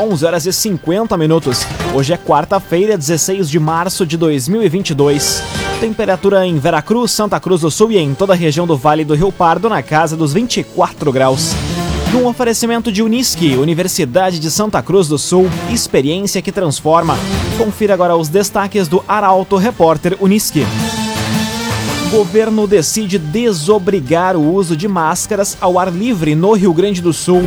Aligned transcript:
11 0.00 0.26
horas 0.26 0.46
e 0.46 0.52
50 0.52 1.16
minutos. 1.16 1.66
Hoje 1.92 2.12
é 2.12 2.16
quarta-feira, 2.16 2.96
16 2.96 3.50
de 3.50 3.58
março 3.58 4.06
de 4.06 4.16
2022. 4.16 5.42
Temperatura 5.80 6.46
em 6.46 6.56
Veracruz, 6.56 7.10
Santa 7.10 7.40
Cruz 7.40 7.62
do 7.62 7.68
Sul 7.68 7.90
e 7.90 7.98
em 7.98 8.14
toda 8.14 8.32
a 8.32 8.36
região 8.36 8.64
do 8.64 8.76
Vale 8.76 9.04
do 9.04 9.16
Rio 9.16 9.32
Pardo 9.32 9.68
na 9.68 9.82
casa 9.82 10.16
dos 10.16 10.32
24 10.32 11.10
graus. 11.10 11.50
Num 12.12 12.28
oferecimento 12.28 12.92
de 12.92 13.02
Unisque, 13.02 13.56
Universidade 13.56 14.38
de 14.38 14.52
Santa 14.52 14.80
Cruz 14.84 15.08
do 15.08 15.18
Sul, 15.18 15.50
experiência 15.68 16.40
que 16.40 16.52
transforma. 16.52 17.18
Confira 17.58 17.92
agora 17.92 18.16
os 18.16 18.28
destaques 18.28 18.86
do 18.86 19.02
Arauto 19.08 19.56
Repórter 19.56 20.16
Unisque. 20.20 20.64
Governo 22.12 22.68
decide 22.68 23.18
desobrigar 23.18 24.36
o 24.36 24.54
uso 24.54 24.76
de 24.76 24.86
máscaras 24.86 25.58
ao 25.60 25.76
ar 25.76 25.92
livre 25.92 26.36
no 26.36 26.52
Rio 26.52 26.72
Grande 26.72 27.02
do 27.02 27.12
Sul. 27.12 27.42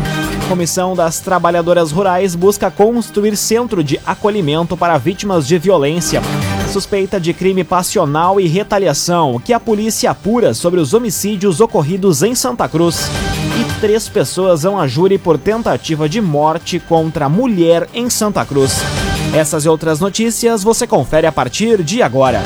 Comissão 0.51 0.93
das 0.93 1.21
Trabalhadoras 1.21 1.93
Rurais 1.93 2.35
busca 2.35 2.69
construir 2.69 3.37
centro 3.37 3.81
de 3.81 3.97
acolhimento 4.05 4.75
para 4.75 4.97
vítimas 4.97 5.47
de 5.47 5.57
violência. 5.57 6.21
Suspeita 6.73 7.21
de 7.21 7.33
crime 7.33 7.63
passional 7.63 8.37
e 8.37 8.49
retaliação 8.49 9.39
que 9.39 9.53
a 9.53 9.61
polícia 9.61 10.11
apura 10.11 10.53
sobre 10.53 10.81
os 10.81 10.93
homicídios 10.93 11.61
ocorridos 11.61 12.21
em 12.21 12.35
Santa 12.35 12.67
Cruz. 12.67 13.09
E 13.61 13.79
três 13.79 14.09
pessoas 14.09 14.63
vão 14.63 14.77
a 14.77 14.87
júri 14.89 15.17
por 15.17 15.37
tentativa 15.37 16.09
de 16.09 16.19
morte 16.19 16.81
contra 16.81 17.29
mulher 17.29 17.87
em 17.93 18.09
Santa 18.09 18.43
Cruz. 18.43 18.81
Essas 19.33 19.63
e 19.63 19.69
outras 19.69 20.01
notícias 20.01 20.65
você 20.65 20.85
confere 20.85 21.27
a 21.27 21.31
partir 21.31 21.81
de 21.81 22.03
agora. 22.03 22.43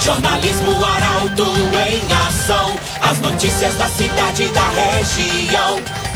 Jornalismo 0.00 0.82
Arauto 0.82 1.44
em 1.44 2.26
ação. 2.26 2.74
As 3.02 3.20
notícias 3.20 3.74
da 3.74 3.86
cidade 3.86 4.44
e 4.44 4.48
da 4.48 4.66
região. 4.70 6.09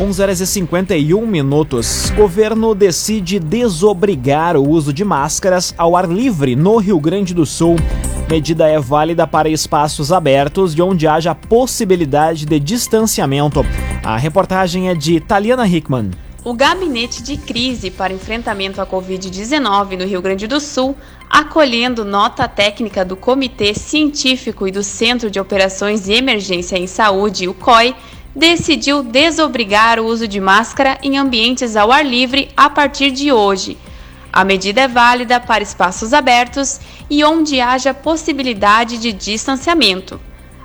11 0.00 0.22
horas 0.22 0.40
e 0.40 0.46
51 0.46 1.24
minutos. 1.24 2.10
Governo 2.16 2.74
decide 2.74 3.38
desobrigar 3.38 4.56
o 4.56 4.68
uso 4.68 4.92
de 4.92 5.04
máscaras 5.04 5.72
ao 5.78 5.96
ar 5.96 6.08
livre 6.08 6.56
no 6.56 6.78
Rio 6.78 6.98
Grande 6.98 7.32
do 7.32 7.46
Sul. 7.46 7.76
Medida 8.28 8.66
é 8.68 8.80
válida 8.80 9.24
para 9.24 9.48
espaços 9.48 10.10
abertos 10.10 10.74
de 10.74 10.82
onde 10.82 11.06
haja 11.06 11.32
possibilidade 11.32 12.44
de 12.44 12.58
distanciamento. 12.58 13.64
A 14.02 14.16
reportagem 14.16 14.88
é 14.88 14.94
de 14.96 15.20
Taliana 15.20 15.66
Hickman. 15.66 16.10
O 16.44 16.54
Gabinete 16.54 17.22
de 17.22 17.36
Crise 17.36 17.88
para 17.88 18.12
Enfrentamento 18.12 18.80
à 18.80 18.86
Covid-19 18.86 19.96
no 19.96 20.04
Rio 20.04 20.20
Grande 20.20 20.48
do 20.48 20.58
Sul, 20.58 20.96
acolhendo 21.30 22.04
nota 22.04 22.48
técnica 22.48 23.04
do 23.04 23.16
Comitê 23.16 23.72
Científico 23.72 24.66
e 24.66 24.72
do 24.72 24.82
Centro 24.82 25.30
de 25.30 25.38
Operações 25.38 26.08
e 26.08 26.14
Emergência 26.14 26.76
em 26.76 26.86
Saúde, 26.88 27.48
o 27.48 27.54
COI, 27.54 27.94
decidiu 28.34 29.02
desobrigar 29.02 30.00
o 30.00 30.06
uso 30.06 30.26
de 30.26 30.40
máscara 30.40 30.98
em 31.02 31.16
ambientes 31.16 31.76
ao 31.76 31.92
ar 31.92 32.04
livre 32.04 32.48
a 32.56 32.68
partir 32.68 33.10
de 33.10 33.30
hoje. 33.30 33.78
A 34.32 34.44
medida 34.44 34.80
é 34.80 34.88
válida 34.88 35.38
para 35.38 35.62
espaços 35.62 36.12
abertos 36.12 36.80
e 37.08 37.22
onde 37.22 37.60
haja 37.60 37.94
possibilidade 37.94 38.98
de 38.98 39.12
distanciamento. 39.12 40.20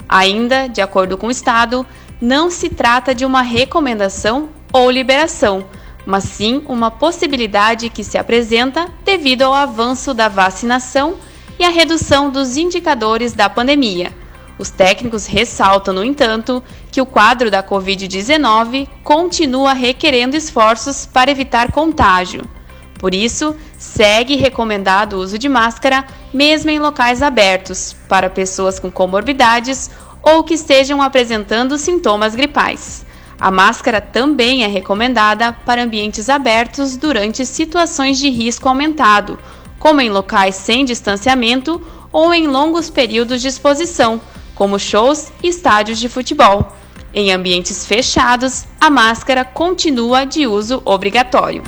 Ainda, 0.07 0.67
de 0.67 0.81
acordo 0.81 1.15
com 1.17 1.27
o 1.27 1.31
Estado, 1.31 1.85
não 2.19 2.49
se 2.49 2.69
trata 2.69 3.13
de 3.13 3.23
uma 3.23 3.43
recomendação 3.43 4.49
ou 4.73 4.89
liberação, 4.89 5.65
mas 6.05 6.23
sim 6.23 6.63
uma 6.67 6.89
possibilidade 6.89 7.89
que 7.89 8.03
se 8.03 8.17
apresenta 8.17 8.87
devido 9.05 9.43
ao 9.43 9.53
avanço 9.53 10.13
da 10.13 10.27
vacinação 10.27 11.17
e 11.59 11.63
à 11.63 11.69
redução 11.69 12.31
dos 12.31 12.57
indicadores 12.57 13.33
da 13.33 13.47
pandemia. 13.47 14.11
Os 14.59 14.69
técnicos 14.69 15.25
ressaltam, 15.25 15.93
no 15.93 16.03
entanto, 16.03 16.61
que 16.91 16.99
o 16.99 17.05
quadro 17.05 17.49
da 17.49 17.63
Covid-19 17.63 18.89
continua 19.05 19.71
requerendo 19.71 20.35
esforços 20.35 21.05
para 21.05 21.31
evitar 21.31 21.71
contágio. 21.71 22.43
Por 22.99 23.15
isso, 23.15 23.55
segue 23.77 24.35
recomendado 24.35 25.13
o 25.13 25.19
uso 25.19 25.39
de 25.39 25.47
máscara 25.47 26.05
mesmo 26.33 26.69
em 26.69 26.77
locais 26.77 27.21
abertos, 27.21 27.95
para 28.09 28.29
pessoas 28.29 28.77
com 28.77 28.91
comorbidades 28.91 29.89
ou 30.21 30.43
que 30.43 30.55
estejam 30.55 31.01
apresentando 31.01 31.77
sintomas 31.77 32.35
gripais. 32.35 33.05
A 33.39 33.49
máscara 33.49 34.01
também 34.01 34.65
é 34.65 34.67
recomendada 34.67 35.53
para 35.65 35.83
ambientes 35.83 36.27
abertos 36.27 36.97
durante 36.97 37.45
situações 37.45 38.17
de 38.17 38.29
risco 38.29 38.67
aumentado, 38.67 39.39
como 39.79 40.01
em 40.01 40.09
locais 40.09 40.55
sem 40.55 40.83
distanciamento 40.83 41.81
ou 42.11 42.33
em 42.33 42.47
longos 42.47 42.89
períodos 42.89 43.41
de 43.41 43.47
exposição, 43.47 44.19
como 44.59 44.77
shows 44.77 45.31
e 45.41 45.47
estádios 45.47 45.97
de 45.97 46.09
futebol. 46.09 46.73
Em 47.13 47.31
ambientes 47.31 47.85
fechados, 47.85 48.65
a 48.79 48.89
máscara 48.89 49.45
continua 49.45 50.25
de 50.25 50.45
uso 50.45 50.81
obrigatório. 50.83 51.63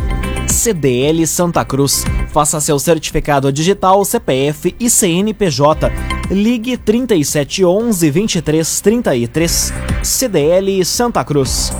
CDL 0.45 1.25
Santa 1.25 1.63
Cruz. 1.63 2.03
Faça 2.33 2.59
seu 2.59 2.77
certificado 2.77 3.51
digital, 3.51 4.03
CPF 4.03 4.75
e 4.77 4.89
CNPJ. 4.89 5.89
Ligue 6.29 6.75
3711 6.75 8.11
2333. 8.11 9.73
CDL 10.03 10.83
Santa 10.83 11.23
Cruz. 11.23 11.71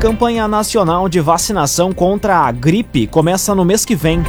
Campanha 0.00 0.48
Nacional 0.48 1.06
de 1.06 1.20
Vacinação 1.20 1.92
contra 1.92 2.38
a 2.38 2.50
Gripe 2.50 3.06
começa 3.06 3.54
no 3.54 3.64
mês 3.64 3.84
que 3.84 3.94
vem. 3.94 4.22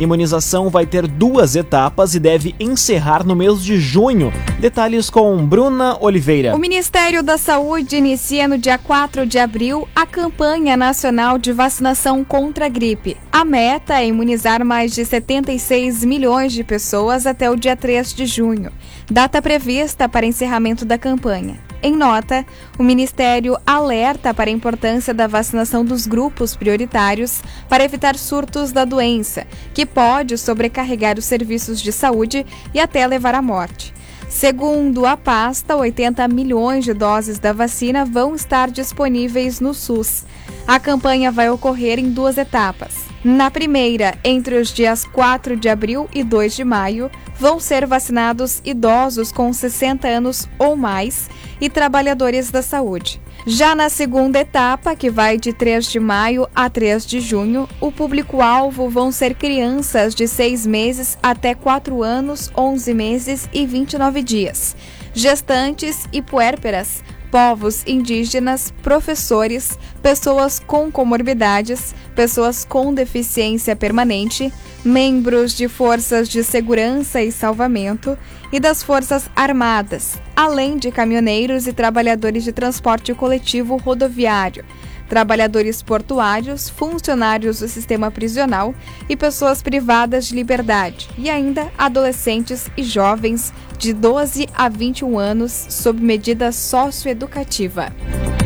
Imunização 0.00 0.70
vai 0.70 0.86
ter 0.86 1.06
duas 1.06 1.54
etapas 1.54 2.14
e 2.14 2.18
deve 2.18 2.54
encerrar 2.58 3.22
no 3.22 3.36
mês 3.36 3.62
de 3.62 3.78
junho. 3.78 4.32
Detalhes 4.58 5.10
com 5.10 5.36
Bruna 5.46 5.98
Oliveira. 6.00 6.56
O 6.56 6.58
Ministério 6.58 7.22
da 7.22 7.36
Saúde 7.36 7.96
inicia 7.96 8.48
no 8.48 8.56
dia 8.56 8.78
4 8.78 9.26
de 9.26 9.38
abril 9.38 9.86
a 9.94 10.06
campanha 10.06 10.74
nacional 10.74 11.36
de 11.36 11.52
vacinação 11.52 12.24
contra 12.24 12.64
a 12.64 12.68
gripe. 12.70 13.14
A 13.30 13.44
meta 13.44 14.00
é 14.00 14.06
imunizar 14.06 14.64
mais 14.64 14.94
de 14.94 15.04
76 15.04 16.02
milhões 16.02 16.54
de 16.54 16.64
pessoas 16.64 17.26
até 17.26 17.50
o 17.50 17.54
dia 17.54 17.76
3 17.76 18.14
de 18.14 18.24
junho, 18.24 18.72
data 19.10 19.42
prevista 19.42 20.08
para 20.08 20.24
encerramento 20.24 20.86
da 20.86 20.96
campanha. 20.96 21.69
Em 21.82 21.96
nota, 21.96 22.44
o 22.78 22.82
Ministério 22.82 23.56
alerta 23.66 24.34
para 24.34 24.50
a 24.50 24.52
importância 24.52 25.14
da 25.14 25.26
vacinação 25.26 25.82
dos 25.82 26.06
grupos 26.06 26.54
prioritários 26.54 27.42
para 27.70 27.82
evitar 27.84 28.16
surtos 28.16 28.70
da 28.70 28.84
doença, 28.84 29.46
que 29.72 29.86
pode 29.86 30.36
sobrecarregar 30.36 31.18
os 31.18 31.24
serviços 31.24 31.80
de 31.80 31.90
saúde 31.90 32.44
e 32.74 32.80
até 32.80 33.06
levar 33.06 33.34
à 33.34 33.40
morte. 33.40 33.94
Segundo 34.28 35.06
a 35.06 35.16
pasta, 35.16 35.74
80 35.74 36.28
milhões 36.28 36.84
de 36.84 36.92
doses 36.92 37.38
da 37.38 37.52
vacina 37.52 38.04
vão 38.04 38.34
estar 38.34 38.70
disponíveis 38.70 39.58
no 39.58 39.72
SUS. 39.72 40.24
A 40.66 40.78
campanha 40.78 41.32
vai 41.32 41.50
ocorrer 41.50 41.98
em 41.98 42.10
duas 42.10 42.36
etapas. 42.36 43.09
Na 43.22 43.50
primeira, 43.50 44.16
entre 44.24 44.56
os 44.56 44.72
dias 44.72 45.04
4 45.04 45.54
de 45.54 45.68
abril 45.68 46.08
e 46.10 46.24
2 46.24 46.56
de 46.56 46.64
maio, 46.64 47.10
vão 47.38 47.60
ser 47.60 47.86
vacinados 47.86 48.62
idosos 48.64 49.30
com 49.30 49.52
60 49.52 50.08
anos 50.08 50.48
ou 50.58 50.74
mais 50.74 51.28
e 51.60 51.68
trabalhadores 51.68 52.50
da 52.50 52.62
saúde. 52.62 53.20
Já 53.46 53.74
na 53.74 53.90
segunda 53.90 54.40
etapa, 54.40 54.96
que 54.96 55.10
vai 55.10 55.36
de 55.36 55.52
3 55.52 55.86
de 55.86 56.00
maio 56.00 56.48
a 56.54 56.70
3 56.70 57.04
de 57.04 57.20
junho, 57.20 57.68
o 57.78 57.92
público-alvo 57.92 58.88
vão 58.88 59.12
ser 59.12 59.34
crianças 59.34 60.14
de 60.14 60.26
6 60.26 60.66
meses 60.66 61.18
até 61.22 61.54
4 61.54 62.02
anos, 62.02 62.50
11 62.56 62.94
meses 62.94 63.48
e 63.52 63.66
29 63.66 64.22
dias, 64.22 64.74
gestantes 65.12 66.06
e 66.10 66.22
puérperas, 66.22 67.02
povos 67.30 67.82
indígenas, 67.86 68.72
professores, 68.82 69.78
pessoas 70.02 70.58
com 70.58 70.90
comorbidades, 70.90 71.94
pessoas 72.14 72.64
com 72.64 72.92
deficiência 72.92 73.76
permanente, 73.76 74.52
membros 74.84 75.54
de 75.54 75.68
forças 75.68 76.28
de 76.28 76.42
segurança 76.42 77.22
e 77.22 77.30
salvamento 77.30 78.18
e 78.52 78.58
das 78.58 78.82
Forças 78.82 79.30
Armadas, 79.36 80.18
além 80.34 80.76
de 80.76 80.90
caminhoneiros 80.90 81.66
e 81.66 81.72
trabalhadores 81.72 82.42
de 82.42 82.52
transporte 82.52 83.14
coletivo 83.14 83.76
rodoviário, 83.76 84.64
trabalhadores 85.10 85.82
portuários, 85.82 86.70
funcionários 86.70 87.58
do 87.58 87.68
sistema 87.68 88.12
prisional 88.12 88.72
e 89.08 89.16
pessoas 89.16 89.60
privadas 89.60 90.28
de 90.28 90.36
liberdade, 90.36 91.10
e 91.18 91.28
ainda 91.28 91.68
adolescentes 91.76 92.70
e 92.76 92.84
jovens 92.84 93.52
de 93.76 93.92
12 93.92 94.48
a 94.54 94.68
21 94.68 95.18
anos 95.18 95.66
sob 95.68 96.00
medida 96.00 96.52
socioeducativa. 96.52 97.92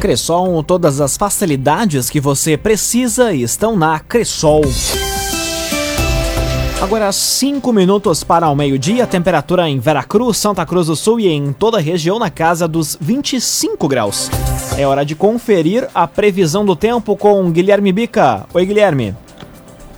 Cressol, 0.01 0.63
todas 0.65 1.01
as 1.01 1.17
facilidades 1.17 2.09
que 2.09 2.21
você 2.21 2.57
precisa 2.57 3.35
estão 3.35 3.77
na 3.77 4.01
Cressol. 4.01 4.63
Agora 6.85 7.11
5 7.11 7.73
minutos 7.73 8.23
para 8.23 8.47
o 8.51 8.55
meio-dia, 8.55 9.07
temperatura 9.07 9.67
em 9.67 9.79
Veracruz, 9.79 10.37
Santa 10.37 10.67
Cruz 10.67 10.89
do 10.89 10.95
Sul 10.95 11.19
e 11.19 11.29
em 11.29 11.51
toda 11.51 11.79
a 11.79 11.81
região 11.81 12.19
na 12.19 12.29
casa 12.29 12.69
dos 12.69 12.95
25 13.01 13.89
graus. 13.89 14.31
É 14.77 14.87
hora 14.87 15.03
de 15.03 15.15
conferir 15.15 15.89
a 15.95 16.07
previsão 16.07 16.63
do 16.63 16.77
tempo 16.77 17.17
com 17.17 17.51
Guilherme 17.51 17.91
Bica. 17.91 18.45
Oi, 18.53 18.67
Guilherme. 18.67 19.17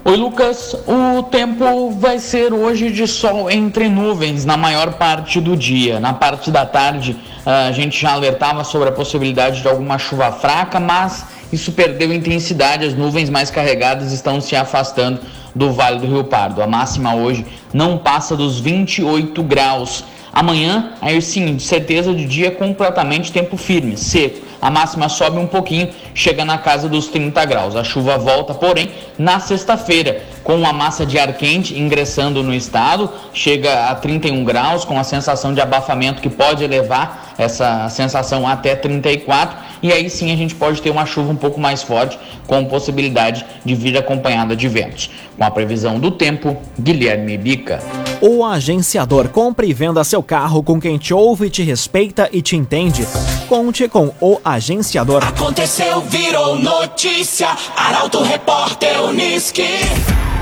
Oi, 0.05 0.17
Lucas. 0.17 0.77
O 0.87 1.25
tempo 1.25 1.91
vai 1.91 2.21
ser 2.21 2.53
hoje 2.53 2.89
de 2.93 3.09
sol 3.09 3.51
entre 3.51 3.89
nuvens 3.89 4.45
na 4.45 4.57
maior 4.57 4.93
parte 4.93 5.41
do 5.41 5.57
dia. 5.57 5.99
Na 5.99 6.13
parte 6.13 6.53
da 6.53 6.65
tarde, 6.65 7.17
a 7.45 7.73
gente 7.73 8.01
já 8.01 8.13
alertava 8.13 8.63
sobre 8.63 8.91
a 8.91 8.93
possibilidade 8.93 9.61
de 9.61 9.67
alguma 9.67 9.99
chuva 9.99 10.31
fraca, 10.31 10.79
mas 10.79 11.25
isso 11.53 11.73
perdeu 11.73 12.13
intensidade. 12.13 12.87
As 12.87 12.95
nuvens 12.95 13.29
mais 13.29 13.51
carregadas 13.51 14.13
estão 14.13 14.41
se 14.41 14.55
afastando 14.55 15.19
do 15.57 15.73
Vale 15.73 15.99
do 15.99 16.07
Rio 16.07 16.23
Pardo. 16.23 16.63
A 16.63 16.67
máxima 16.67 17.15
hoje 17.15 17.45
não 17.73 17.97
passa 17.97 18.37
dos 18.37 18.61
28 18.61 19.43
graus. 19.43 20.05
Amanhã, 20.31 20.93
aí 21.01 21.21
sim, 21.23 21.57
de 21.57 21.63
certeza 21.63 22.13
de 22.13 22.27
dia 22.27 22.51
completamente 22.51 23.33
tempo 23.33 23.57
firme, 23.57 23.97
seco. 23.97 24.45
A 24.61 24.71
máxima 24.71 25.09
sobe 25.09 25.39
um 25.39 25.47
pouquinho, 25.47 25.89
chega 26.15 26.45
na 26.45 26.59
casa 26.59 26.91
dos 26.91 27.07
30 27.07 27.43
graus. 27.47 27.75
A 27.75 27.83
chuva 27.83 28.19
volta, 28.19 28.53
porém, 28.53 28.91
na 29.19 29.41
sexta-feira, 29.41 30.23
com 30.47 30.65
a 30.65 30.73
massa 30.73 31.05
de 31.05 31.19
ar 31.19 31.33
quente 31.33 31.77
ingressando 31.77 32.41
no 32.41 32.55
estado, 32.55 33.11
chega 33.35 33.91
a 33.91 33.97
31 33.97 34.45
graus, 34.45 34.85
com 34.85 34.97
a 34.97 35.03
sensação 35.03 35.53
de 35.53 35.61
abafamento 35.61 36.23
que 36.23 36.31
pode 36.31 36.63
elevar 36.63 37.35
essa 37.37 37.89
sensação 37.89 38.47
até 38.47 38.77
34, 38.77 39.59
e 39.83 39.93
aí 39.93 40.09
sim 40.09 40.33
a 40.33 40.37
gente 40.37 40.55
pode 40.55 40.81
ter 40.81 40.91
uma 40.91 41.05
chuva 41.05 41.33
um 41.33 41.37
pouco 41.37 41.59
mais 41.59 41.83
forte, 41.83 42.17
com 42.47 42.65
possibilidade 42.65 43.45
de 43.65 43.75
vir 43.75 43.99
acompanhada 43.99 44.55
de 44.55 44.69
ventos. 44.69 45.11
Com 45.37 45.43
a 45.43 45.51
previsão 45.51 45.99
do 45.99 46.13
tempo, 46.13 46.57
Guilherme 46.79 47.37
Bica. 47.37 47.83
O 48.21 48.45
agenciador 48.45 49.29
compre 49.31 49.67
e 49.67 49.75
venda 49.75 50.05
seu 50.05 50.23
carro 50.23 50.63
com 50.63 50.81
quem 50.81 50.97
te 50.97 51.13
ouve, 51.13 51.51
te 51.51 51.65
respeita 51.65 52.31
e 52.33 52.41
te 52.41 52.55
entende. 52.55 53.05
Conte 53.49 53.89
com 53.89 54.13
o 54.21 54.39
agenciador. 54.45 55.25
Aconteceu, 55.25 56.01
virou 56.03 56.57
notícia. 56.57 57.49
Arauto 57.77 58.23
Repórter 58.23 59.03
Uniski. 59.03 60.36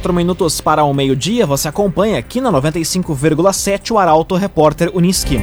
Quatro 0.00 0.14
minutos 0.14 0.62
para 0.62 0.82
o 0.82 0.94
meio-dia, 0.94 1.44
você 1.44 1.68
acompanha 1.68 2.18
aqui 2.18 2.40
na 2.40 2.50
95,7 2.50 3.90
o 3.90 3.98
Arauto 3.98 4.34
Repórter 4.34 4.90
Uniski. 4.94 5.38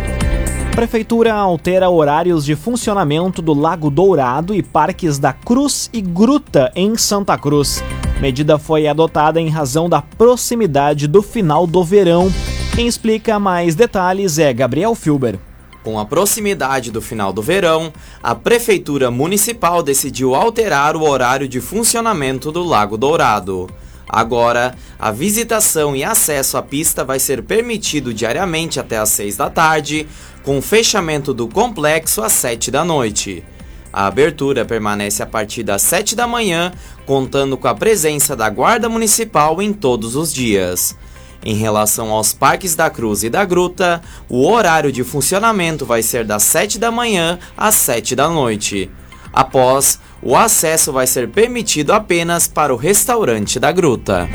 Prefeitura 0.72 1.32
altera 1.36 1.92
horários 1.92 2.44
de 2.44 2.56
funcionamento 2.56 3.40
do 3.40 3.54
Lago 3.54 3.92
Dourado 3.92 4.56
e 4.56 4.64
parques 4.64 5.20
da 5.20 5.32
Cruz 5.32 5.92
e 5.94 6.02
Gruta 6.02 6.72
em 6.76 6.98
Santa 6.98 7.38
Cruz. 7.38 7.84
Medida 8.20 8.58
foi 8.58 8.88
adotada 8.88 9.40
em 9.40 9.48
razão 9.48 9.88
da 9.88 10.02
proximidade 10.02 11.06
do 11.06 11.22
final 11.22 11.68
do 11.68 11.84
verão. 11.84 12.34
Quem 12.74 12.88
explica 12.88 13.38
mais 13.38 13.76
detalhes 13.76 14.40
é 14.40 14.52
Gabriel 14.52 14.96
Filber. 14.96 15.38
Com 15.84 16.00
a 16.00 16.06
proximidade 16.06 16.90
do 16.90 17.00
final 17.00 17.32
do 17.32 17.44
verão, 17.44 17.94
a 18.24 18.34
Prefeitura 18.34 19.12
Municipal 19.12 19.84
decidiu 19.84 20.34
alterar 20.34 20.96
o 20.96 21.08
horário 21.08 21.48
de 21.48 21.62
funcionamento 21.62 22.52
do 22.52 22.64
Lago 22.64 22.98
Dourado. 22.98 23.70
Agora, 24.10 24.74
a 24.98 25.12
visitação 25.12 25.96
e 25.96 26.04
acesso 26.04 26.58
à 26.58 26.64
pista 26.64 27.04
vai 27.04 27.20
ser 27.20 27.44
permitido 27.44 28.14
diariamente 28.14 28.80
até 28.80 28.98
às 28.98 29.10
6 29.10 29.36
da 29.36 29.50
tarde, 29.50 30.08
com 30.44 30.62
fechamento 30.62 31.34
do 31.34 31.48
complexo 31.48 32.22
às 32.22 32.32
7 32.34 32.72
da 32.72 32.86
noite. 32.86 33.44
A 33.92 34.06
abertura 34.06 34.64
permanece 34.64 35.22
a 35.22 35.26
partir 35.26 35.64
das 35.64 35.82
7 35.82 36.16
da 36.16 36.28
manhã, 36.28 36.72
contando 37.06 37.58
com 37.58 37.68
a 37.68 37.76
presença 37.76 38.36
da 38.36 38.50
Guarda 38.50 38.88
Municipal 38.88 39.62
em 39.62 39.74
todos 39.74 40.16
os 40.16 40.34
dias. 40.34 40.96
Em 41.44 41.56
relação 41.56 42.12
aos 42.12 42.34
parques 42.34 42.76
da 42.76 42.90
Cruz 42.90 43.24
e 43.24 43.30
da 43.30 43.46
Gruta, 43.46 44.02
o 44.30 44.48
horário 44.48 44.92
de 44.92 45.04
funcionamento 45.04 45.86
vai 45.86 46.02
ser 46.02 46.26
das 46.26 46.44
7 46.44 46.80
da 46.80 46.92
manhã 46.92 47.40
às 47.58 47.76
7 47.76 48.16
da 48.16 48.30
noite. 48.30 48.90
Após, 49.32 50.00
o 50.28 50.36
acesso 50.36 50.92
vai 50.92 51.08
ser 51.08 51.30
permitido 51.30 51.94
apenas 51.94 52.50
para 52.50 52.74
o 52.74 52.76
restaurante 52.76 53.62
da 53.62 53.72
gruta. 53.72 54.28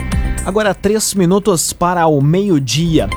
Agora, 0.43 0.75
três 0.75 1.13
minutos 1.13 1.75
para 1.75 2.07
o 2.07 2.19
meio-dia. 2.23 3.11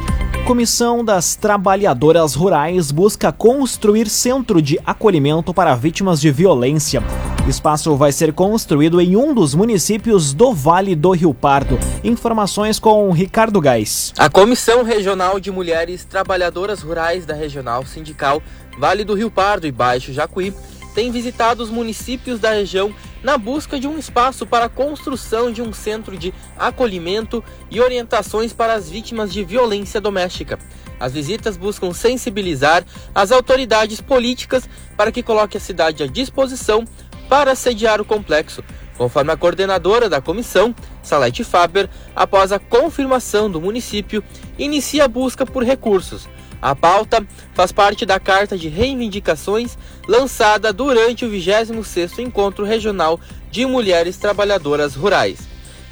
Comissão 0.46 1.04
das 1.04 1.38
Trabalhadoras 1.38 2.36
Rurais 2.36 2.92
busca 2.92 3.32
construir 3.32 4.10
centro 4.10 4.62
de 4.62 4.78
acolhimento 4.86 5.54
para 5.54 5.74
vítimas 5.74 6.20
de 6.20 6.30
violência. 6.30 7.02
Espaço 7.48 7.96
vai 7.96 8.12
ser 8.12 8.34
construído 8.34 9.00
em 9.00 9.16
um 9.16 9.34
dos 9.34 9.56
municípios 9.56 10.34
do 10.34 10.54
Vale 10.54 10.96
do 10.96 11.12
Rio 11.12 11.34
Pardo. 11.34 11.80
Informações 12.04 12.78
com 12.78 13.10
Ricardo 13.12 13.62
Gás. 13.62 14.12
A 14.18 14.30
Comissão 14.30 14.84
Regional 14.84 15.40
de 15.40 15.50
Mulheres 15.50 16.04
Trabalhadoras 16.04 16.82
Rurais 16.82 17.26
da 17.26 17.34
Regional 17.34 17.86
Sindical 17.86 18.44
Vale 18.78 19.06
do 19.06 19.14
Rio 19.14 19.32
Pardo 19.32 19.66
e 19.66 19.72
Baixo 19.72 20.12
Jacuí 20.12 20.54
tem 20.96 21.12
visitado 21.12 21.62
os 21.62 21.70
municípios 21.70 22.40
da 22.40 22.52
região 22.52 22.96
na 23.22 23.38
busca 23.38 23.78
de 23.78 23.86
um 23.86 24.00
espaço 24.00 24.48
para 24.48 24.66
a 24.66 24.70
construção 24.70 25.52
de 25.52 25.62
um 25.62 25.74
centro 25.74 26.18
de 26.18 26.34
acolhimento 26.58 27.44
e 27.70 27.82
orientações 27.82 28.54
para 28.54 28.74
as 28.74 28.90
vítimas 28.90 29.34
de 29.34 29.44
violência 29.44 30.00
doméstica. 30.00 30.58
As 30.98 31.12
visitas 31.12 31.58
buscam 31.58 31.92
sensibilizar 31.92 32.86
as 33.14 33.34
autoridades 33.34 34.00
políticas 34.00 34.70
para 34.96 35.12
que 35.12 35.22
coloque 35.22 35.58
a 35.58 35.60
cidade 35.60 36.02
à 36.02 36.08
disposição 36.08 36.86
para 37.28 37.56
sediar 37.56 38.00
o 38.00 38.06
complexo, 38.06 38.64
conforme 38.98 39.34
a 39.34 39.38
coordenadora 39.38 40.08
da 40.08 40.22
comissão, 40.22 40.74
Salete 41.04 41.44
Faber, 41.44 41.90
após 42.16 42.54
a 42.54 42.60
confirmação 42.60 43.52
do 43.52 43.60
município, 43.60 44.24
inicia 44.58 45.04
a 45.04 45.08
busca 45.10 45.46
por 45.46 45.64
recursos 45.64 46.30
a 46.62 46.76
pauta 46.76 47.26
faz 47.54 47.72
parte 47.72 48.06
da 48.06 48.20
carta 48.20 48.58
de 48.58 48.68
reivindicações 48.68 49.78
lançada 50.08 50.72
durante 50.72 51.26
o 51.26 51.30
26º 51.30 52.20
Encontro 52.20 52.66
Regional 52.66 53.20
de 53.52 53.66
Mulheres 53.66 54.18
Trabalhadoras 54.18 54.96
Rurais. 54.96 55.40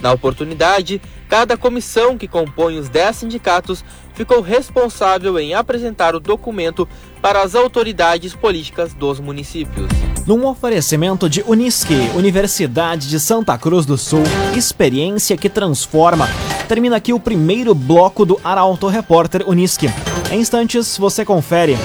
Na 0.02 0.12
oportunidade, 0.12 1.02
cada 1.30 1.56
comissão 1.56 2.18
que 2.18 2.28
compõe 2.28 2.78
os 2.78 2.90
10 2.90 3.16
sindicatos 3.16 3.86
ficou 4.14 4.42
responsável 4.42 5.40
em 5.40 5.54
apresentar 5.54 6.14
o 6.14 6.20
documento 6.20 6.88
para 7.22 7.42
as 7.42 7.56
autoridades 7.56 8.36
políticas 8.36 8.94
dos 8.94 9.20
municípios. 9.20 9.88
Num 10.28 10.46
oferecimento 10.46 11.30
de 11.30 11.42
Unisque, 11.48 12.12
Universidade 12.16 13.10
de 13.10 13.20
Santa 13.20 13.58
Cruz 13.58 13.86
do 13.86 13.98
Sul, 13.98 14.24
experiência 14.56 15.36
que 15.38 15.50
transforma. 15.50 16.28
Termina 16.74 16.96
aqui 16.96 17.14
o 17.14 17.20
primeiro 17.20 17.76
bloco 17.76 18.26
do 18.26 18.40
Arauto 18.44 18.88
Repórter 18.88 19.48
Unisque. 19.48 19.92
Em 20.32 20.40
instantes 20.40 20.98
você 20.98 21.24
confere. 21.24 21.78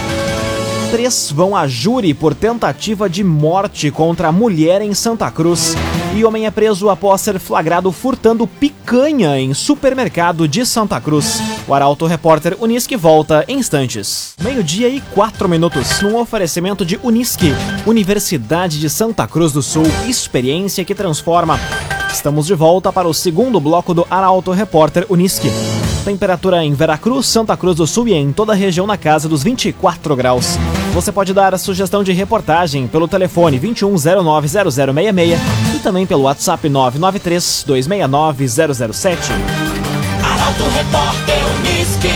Três 0.91 1.31
vão 1.31 1.55
a 1.55 1.69
júri 1.69 2.15
por 2.15 2.35
tentativa 2.35 3.07
de 3.07 3.23
morte 3.23 3.91
contra 3.91 4.29
a 4.29 4.33
mulher 4.33 4.81
em 4.81 4.95
Santa 4.95 5.31
Cruz. 5.31 5.75
E 6.17 6.25
homem 6.25 6.47
é 6.47 6.51
preso 6.51 6.89
após 6.89 7.21
ser 7.21 7.39
flagrado 7.39 7.93
furtando 7.93 8.47
picanha 8.47 9.39
em 9.39 9.53
supermercado 9.53 10.49
de 10.49 10.65
Santa 10.65 10.99
Cruz. 10.99 11.39
O 11.69 11.75
Arauto 11.75 12.07
Repórter 12.07 12.57
Unisque 12.59 12.97
volta 12.97 13.45
em 13.47 13.59
instantes. 13.59 14.35
Meio-dia 14.41 14.89
e 14.89 15.03
quatro 15.13 15.51
minutos, 15.51 16.01
num 16.01 16.17
oferecimento 16.17 16.83
de 16.83 16.99
Unisque, 17.03 17.53
Universidade 17.85 18.81
de 18.81 18.89
Santa 18.89 19.27
Cruz 19.27 19.53
do 19.53 19.61
Sul, 19.61 19.85
experiência 20.07 20.83
que 20.83 20.95
transforma. 20.95 21.61
Estamos 22.19 22.47
de 22.49 22.55
volta 22.55 22.93
para 22.93 23.07
o 23.07 23.15
segundo 23.15 23.61
bloco 23.61 23.95
do 23.95 24.05
Arauto 24.11 24.51
Repórter 24.51 25.07
Unisque. 25.09 25.49
Temperatura 26.05 26.65
em 26.65 26.75
Veracruz, 26.75 27.27
Santa 27.27 27.57
Cruz 27.57 27.77
do 27.77 27.87
Sul 27.87 28.09
e 28.09 28.13
em 28.13 28.33
toda 28.33 28.55
a 28.55 28.57
região 28.57 28.89
na 28.89 28.97
casa 28.97 29.29
dos 29.29 29.45
24 29.45 30.17
graus. 30.17 30.59
Você 30.93 31.13
pode 31.13 31.33
dar 31.33 31.55
a 31.55 31.59
sugestão 31.59 32.03
de 32.03 32.13
reportagem 32.13 32.89
pelo 32.89 33.07
telefone 33.07 33.61
21090066 33.61 35.39
e 35.77 35.79
também 35.79 36.07
pelo 36.07 36.25
WhatsApp 36.25 36.69
993 36.69 37.63
269 37.65 38.49
007. 38.49 39.33
Arauto 40.25 40.65
Repórter 40.75 41.39
Uniski. 41.61 42.09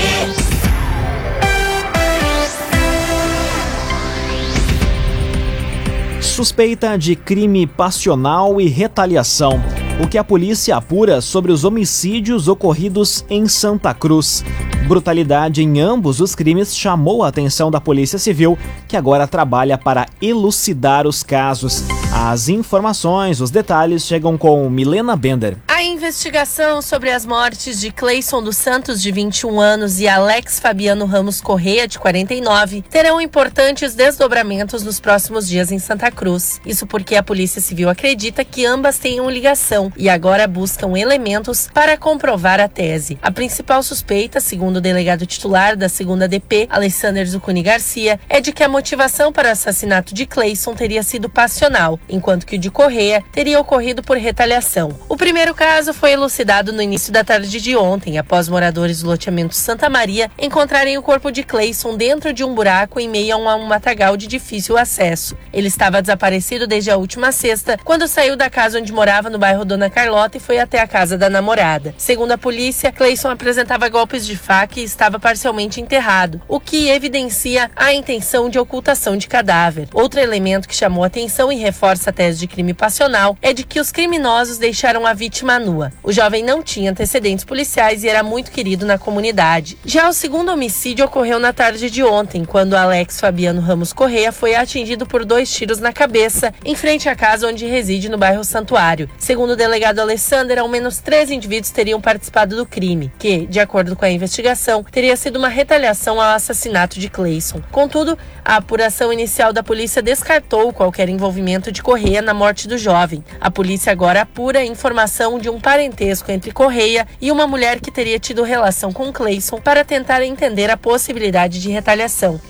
Suspeita 6.21 6.99
de 6.99 7.15
crime 7.15 7.69
passional 7.69 8.61
e 8.61 8.67
retaliação. 8.67 9.63
O 10.01 10.09
que 10.09 10.19
a 10.19 10.25
polícia 10.25 10.77
apura 10.77 11.21
sobre 11.21 11.53
os 11.53 11.65
homicídios 11.65 12.49
ocorridos 12.49 13.25
em 13.29 13.47
Santa 13.47 13.93
Cruz. 13.93 14.45
Brutalidade 14.89 15.63
em 15.63 15.81
ambos 15.81 16.21
os 16.21 16.35
crimes 16.35 16.77
chamou 16.77 17.23
a 17.23 17.29
atenção 17.29 17.71
da 17.71 17.81
Polícia 17.81 18.19
Civil, 18.19 18.59
que 18.89 18.97
agora 18.97 19.29
trabalha 19.29 19.79
para 19.79 20.07
elucidar 20.21 21.07
os 21.07 21.23
casos. 21.23 21.85
As 22.15 22.51
informações, 22.51 23.41
os 23.41 23.51
detalhes 23.51 24.05
chegam 24.05 24.37
com 24.37 24.69
Milena 24.69 25.17
Bender. 25.17 25.57
A 25.67 25.83
investigação 25.83 26.83
sobre 26.83 27.11
as 27.11 27.25
mortes 27.25 27.81
de 27.81 27.91
Cleison 27.91 28.43
dos 28.43 28.59
Santos, 28.59 29.01
de 29.01 29.11
21 29.11 29.59
anos, 29.59 29.99
e 29.99 30.07
Alex 30.07 30.61
Fabiano 30.61 31.07
Ramos 31.07 31.41
Correia, 31.41 31.89
de 31.89 31.99
49, 31.99 32.83
terão 32.83 33.19
importantes 33.19 33.95
desdobramentos 33.95 34.83
nos 34.83 35.01
próximos 35.01 35.49
dias 35.49 35.73
em 35.73 35.79
Santa 35.79 36.11
Cruz. 36.11 36.61
Isso 36.67 36.87
porque 36.87 37.17
a 37.17 37.23
Polícia 37.23 37.63
Civil 37.63 37.89
acredita 37.89 38.45
que 38.45 38.67
ambas 38.67 38.99
tenham 38.99 39.31
ligação 39.31 39.91
e 39.97 40.11
agora 40.11 40.47
buscam 40.47 40.97
elementos 40.99 41.71
para 41.73 41.97
comprovar 41.97 42.61
a 42.61 42.69
tese. 42.69 43.19
A 43.23 43.33
principal 43.33 43.83
suspeita, 43.83 44.39
segundo 44.39 44.77
o 44.77 44.83
delegado 44.83 45.25
titular 45.25 45.79
da 45.79 45.89
segunda 45.89 46.29
DP, 46.29 46.69
Alessandro 46.71 47.27
Zucuni 47.27 47.63
Garcia, 47.63 48.21
é 48.29 48.39
de 48.39 48.53
que 48.53 48.63
a 48.63 48.69
motivação 48.69 49.33
para 49.33 49.49
o 49.49 49.53
assassinato 49.53 50.15
de 50.15 50.27
Cleison 50.27 50.75
teria 50.75 51.03
sido 51.03 51.31
passional, 51.31 51.99
enquanto 52.09 52.47
que 52.47 52.57
o 52.57 52.59
de 52.59 52.71
Correia 52.71 53.23
teria 53.33 53.61
ocorrido 53.61 54.03
por 54.03 54.17
retaliação. 54.17 54.97
O 55.09 55.17
primeiro 55.17 55.55
caso 55.55 55.93
foi 55.93 56.13
elucidado 56.13 56.73
no 56.73 56.83
início 56.83 57.13
da 57.13 57.25
tarde 57.25 57.61
de 57.61 57.77
ontem, 57.77 58.19
após 58.19 58.49
moradores 58.49 59.03
do 59.03 59.09
loteamento 59.09 59.55
Santa 59.55 59.89
Maria 59.89 60.31
encontrarem 60.39 60.99
o 60.99 61.03
corpo 61.03 61.31
de 61.31 61.43
Cleison 61.43 61.97
dentro 61.97 62.33
de 62.33 62.45
um 62.45 62.55
buraco 62.55 62.99
em 62.99 63.09
meio 63.09 63.49
a 63.49 63.57
um 63.57 63.67
matagal 63.67 64.17
de 64.17 64.27
difícil 64.27 64.77
acesso. 64.77 65.37
Ele 65.53 65.69
estava 65.69 66.03
desaparecido 66.03 66.67
desde 66.67 66.91
a 66.91 66.97
última 66.97 67.33
sexta, 67.33 67.79
quando 67.85 68.09
saiu 68.09 68.37
da 68.37 68.51
casa 68.51 68.79
onde 68.79 68.93
morava 68.93 69.31
no 69.31 69.39
bairro 69.39 69.65
Dona 69.65 69.89
Carlota 69.89 70.37
e 70.37 70.41
foi 70.41 70.59
até 70.59 70.81
a 70.81 70.87
casa 70.87 71.17
da 71.17 71.31
namorada. 71.31 71.95
Segundo 71.97 72.33
a 72.33 72.39
polícia, 72.39 72.93
Cleison 72.93 73.31
apresentava 73.31 73.89
golpes 73.89 74.27
de 74.27 74.37
faca 74.37 74.81
e 74.81 74.85
estava 74.85 75.19
parcialmente 75.19 75.81
enterrado, 75.81 76.41
o 76.49 76.59
que 76.59 76.89
evidencia 76.89 77.71
a 77.77 77.93
intenção 77.93 78.49
de 78.49 78.59
ocultação 78.59 79.17
de 79.17 79.29
cadáver. 79.29 79.89
Outro 79.93 80.21
elemento 80.21 80.69
que 80.69 80.75
chamou 80.75 81.05
atenção 81.05 81.53
e 81.53 81.57
reforça 81.57 81.92
a 81.93 82.13
tese 82.13 82.39
de 82.39 82.47
crime 82.47 82.73
passional 82.73 83.37
é 83.43 83.53
de 83.53 83.65
que 83.65 83.79
os 83.79 83.93
criminosos 83.93 84.59
deixaram 84.59 85.07
a 85.07 85.13
vítima 85.13 85.59
nua. 85.59 85.93
O 86.03 86.11
jovem 86.11 86.43
não 86.43 86.63
tinha 86.63 86.91
antecedentes 86.91 87.45
policiais 87.45 88.03
e 88.03 88.09
era 88.09 88.23
muito 88.23 88.51
querido 88.51 88.87
na 88.87 88.99
comunidade. 88.99 89.77
Já 89.85 90.09
o 90.09 90.13
segundo 90.13 90.51
homicídio 90.51 91.05
ocorreu 91.05 91.39
na 91.39 91.53
tarde 91.53 91.91
de 91.91 92.03
ontem, 92.03 92.45
quando 92.45 92.75
Alex 92.75 93.21
Fabiano 93.21 93.61
Ramos 93.61 93.93
Correia 93.93 94.33
foi 94.33 94.55
atingido 94.55 95.07
por 95.07 95.25
dois 95.25 95.53
tiros 95.53 95.79
na 95.79 95.93
cabeça 95.93 96.53
em 96.65 96.75
frente 96.75 97.09
à 97.09 97.15
casa 97.15 97.47
onde 97.47 97.67
reside 97.67 98.09
no 98.09 98.19
bairro 98.19 98.45
Santuário. 98.45 99.11
Segundo 99.19 99.51
o 99.51 99.57
delegado 99.57 99.99
Alessander, 100.01 100.59
ao 100.59 100.69
menos 100.69 100.99
três 100.99 101.31
indivíduos 101.31 101.71
teriam 101.71 102.01
participado 102.01 102.57
do 102.57 102.65
crime, 102.65 103.13
que, 103.19 103.47
de 103.47 103.61
acordo 103.61 103.95
com 103.95 104.05
a 104.05 104.11
investigação, 104.11 104.83
teria 104.85 105.17
sido 105.17 105.37
uma 105.37 105.49
retaliação 105.49 106.21
ao 106.21 106.35
assassinato 106.35 106.99
de 106.99 107.09
Clayson. 107.09 107.61
Contudo, 107.71 108.17
a 108.45 108.57
apuração 108.57 109.13
inicial 109.13 109.53
da 109.53 109.63
polícia 109.63 110.03
descartou 110.03 110.73
qualquer 110.73 111.09
envolvimento 111.09 111.71
de 111.71 111.83
Correia 111.83 112.21
na 112.21 112.35
morte 112.35 112.67
do 112.67 112.77
jovem. 112.77 113.25
A 113.41 113.51
polícia 113.51 113.93
agora 113.93 114.23
apura 114.23 114.59
a 114.59 114.65
informação 114.65 115.39
de 115.39 115.49
um 115.49 115.61
parentesco 115.61 116.31
entre 116.31 116.51
Correia 116.51 117.07
e 117.21 117.31
uma 117.31 117.47
mulher 117.47 117.81
que 117.81 117.91
teria 117.91 118.19
tido 118.19 118.43
relação 118.43 118.93
com 118.93 119.13
Clayson 119.13 119.61
para 119.61 119.85
tentar 119.85 120.23
entender 120.25 120.71
a 120.71 120.77
possibilidade 120.77 121.61
de 121.61 121.71
retaliação. 121.71 122.41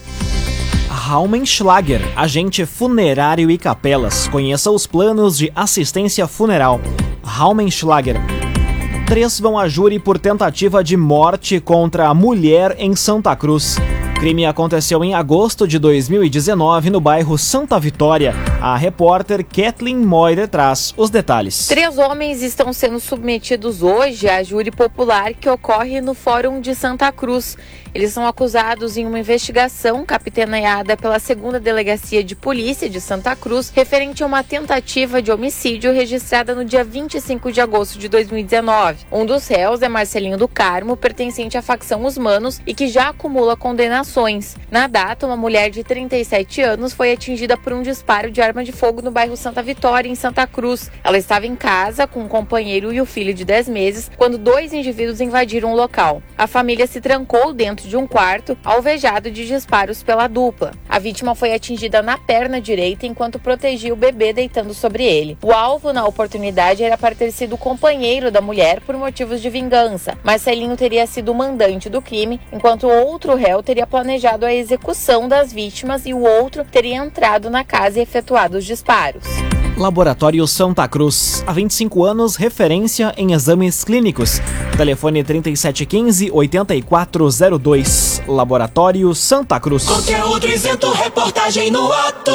Raumenschlager, 0.88 2.00
agente 2.16 2.64
funerário 2.64 3.50
e 3.50 3.58
capelas. 3.58 4.28
Conheça 4.28 4.70
os 4.70 4.86
planos 4.86 5.36
de 5.36 5.52
assistência 5.54 6.26
funeral. 6.26 6.80
Raumenschlager. 7.22 8.16
Três 9.06 9.38
vão 9.38 9.58
a 9.58 9.68
júri 9.68 9.98
por 9.98 10.18
tentativa 10.18 10.82
de 10.82 10.96
morte 10.96 11.60
contra 11.60 12.08
a 12.08 12.14
mulher 12.14 12.76
em 12.78 12.96
Santa 12.96 13.36
Cruz 13.36 13.76
crime 14.22 14.46
aconteceu 14.46 15.02
em 15.02 15.16
agosto 15.16 15.66
de 15.66 15.80
2019 15.80 16.90
no 16.90 17.00
bairro 17.00 17.36
Santa 17.36 17.80
Vitória. 17.80 18.32
A 18.60 18.76
repórter 18.76 19.44
Kathleen 19.44 19.96
Moira 19.96 20.46
traz 20.46 20.94
os 20.96 21.10
detalhes. 21.10 21.66
Três 21.66 21.98
homens 21.98 22.40
estão 22.40 22.72
sendo 22.72 23.00
submetidos 23.00 23.82
hoje 23.82 24.28
à 24.28 24.40
júri 24.44 24.70
popular 24.70 25.34
que 25.34 25.50
ocorre 25.50 26.00
no 26.00 26.14
Fórum 26.14 26.60
de 26.60 26.72
Santa 26.72 27.10
Cruz. 27.10 27.58
Eles 27.92 28.12
são 28.12 28.24
acusados 28.24 28.96
em 28.96 29.04
uma 29.04 29.18
investigação 29.18 30.06
capitaneada 30.06 30.96
pela 30.96 31.18
segunda 31.18 31.58
delegacia 31.58 32.22
de 32.22 32.36
polícia 32.36 32.88
de 32.88 33.00
Santa 33.00 33.34
Cruz, 33.34 33.70
referente 33.74 34.22
a 34.22 34.26
uma 34.26 34.44
tentativa 34.44 35.20
de 35.20 35.32
homicídio 35.32 35.92
registrada 35.92 36.54
no 36.54 36.64
dia 36.64 36.84
25 36.84 37.50
de 37.50 37.60
agosto 37.60 37.98
de 37.98 38.08
2019. 38.08 38.98
Um 39.10 39.26
dos 39.26 39.48
réus 39.48 39.82
é 39.82 39.88
Marcelinho 39.88 40.38
do 40.38 40.46
Carmo, 40.46 40.96
pertencente 40.96 41.58
à 41.58 41.60
facção 41.60 42.04
Os 42.04 42.16
Manos 42.16 42.60
e 42.64 42.72
que 42.72 42.86
já 42.86 43.08
acumula 43.08 43.56
condenações 43.56 44.11
na 44.70 44.86
data, 44.86 45.26
uma 45.26 45.38
mulher 45.38 45.70
de 45.70 45.82
37 45.82 46.60
anos 46.60 46.92
foi 46.92 47.12
atingida 47.12 47.56
por 47.56 47.72
um 47.72 47.80
disparo 47.80 48.30
de 48.30 48.42
arma 48.42 48.62
de 48.62 48.70
fogo 48.70 49.00
no 49.00 49.10
bairro 49.10 49.38
Santa 49.38 49.62
Vitória, 49.62 50.06
em 50.06 50.14
Santa 50.14 50.46
Cruz. 50.46 50.90
Ela 51.02 51.16
estava 51.16 51.46
em 51.46 51.56
casa 51.56 52.06
com 52.06 52.20
um 52.20 52.28
companheiro 52.28 52.92
e 52.92 53.00
o 53.00 53.06
filho 53.06 53.32
de 53.32 53.42
10 53.42 53.68
meses 53.70 54.10
quando 54.14 54.36
dois 54.36 54.74
indivíduos 54.74 55.22
invadiram 55.22 55.72
o 55.72 55.76
local. 55.76 56.22
A 56.36 56.46
família 56.46 56.86
se 56.86 57.00
trancou 57.00 57.54
dentro 57.54 57.88
de 57.88 57.96
um 57.96 58.06
quarto, 58.06 58.56
alvejado 58.62 59.30
de 59.30 59.46
disparos 59.46 60.02
pela 60.02 60.28
dupla. 60.28 60.72
A 60.86 60.98
vítima 60.98 61.34
foi 61.34 61.54
atingida 61.54 62.02
na 62.02 62.18
perna 62.18 62.60
direita 62.60 63.06
enquanto 63.06 63.38
protegia 63.38 63.94
o 63.94 63.96
bebê 63.96 64.34
deitando 64.34 64.74
sobre 64.74 65.04
ele. 65.04 65.38
O 65.42 65.52
alvo 65.52 65.90
na 65.90 66.04
oportunidade 66.04 66.84
era 66.84 66.98
para 66.98 67.14
ter 67.14 67.30
sido 67.30 67.54
o 67.54 67.58
companheiro 67.58 68.30
da 68.30 68.42
mulher 68.42 68.82
por 68.82 68.94
motivos 68.94 69.40
de 69.40 69.48
vingança. 69.48 70.18
Marcelinho 70.22 70.76
teria 70.76 71.06
sido 71.06 71.32
o 71.32 71.34
mandante 71.34 71.88
do 71.88 72.02
crime, 72.02 72.38
enquanto 72.52 72.86
outro 72.86 73.34
réu 73.34 73.62
teria 73.62 73.86
planejado 73.92 74.44
a 74.46 74.54
execução 74.54 75.28
das 75.28 75.52
vítimas 75.52 76.06
e 76.06 76.14
o 76.14 76.22
outro 76.22 76.64
teria 76.64 76.96
entrado 76.96 77.50
na 77.50 77.62
casa 77.62 77.98
e 77.98 78.02
efetuado 78.02 78.56
os 78.56 78.64
disparos. 78.64 79.22
Laboratório 79.76 80.46
Santa 80.46 80.88
Cruz. 80.88 81.44
Há 81.46 81.52
25 81.52 82.02
anos, 82.02 82.36
referência 82.36 83.12
em 83.18 83.34
exames 83.34 83.84
clínicos. 83.84 84.40
Telefone 84.78 85.22
3715-8402. 85.22 88.22
Laboratório 88.26 89.14
Santa 89.14 89.60
Cruz. 89.60 89.84
Conteúdo 89.84 90.48
isento, 90.48 90.90
reportagem 90.92 91.70
no 91.70 91.92
ato. 91.92 92.32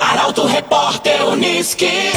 Arauto 0.00 0.44
Repórter 0.46 1.26
Uniski. 1.26 2.12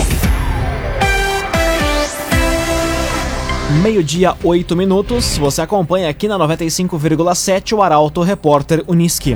Meio-dia, 3.79 4.35
8 4.43 4.75
minutos. 4.75 5.37
Você 5.37 5.61
acompanha 5.61 6.09
aqui 6.09 6.27
na 6.27 6.37
95,7 6.37 7.73
o 7.73 7.81
Arauto 7.81 8.21
Repórter 8.21 8.83
Uniski. 8.85 9.35